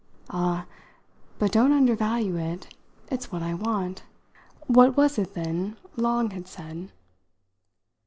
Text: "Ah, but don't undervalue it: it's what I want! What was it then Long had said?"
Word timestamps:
"Ah, 0.31 0.65
but 1.37 1.51
don't 1.51 1.71
undervalue 1.71 2.35
it: 2.35 2.73
it's 3.11 3.31
what 3.31 3.43
I 3.43 3.53
want! 3.53 4.01
What 4.65 4.97
was 4.97 5.19
it 5.19 5.35
then 5.35 5.77
Long 5.95 6.31
had 6.31 6.47
said?" 6.47 6.91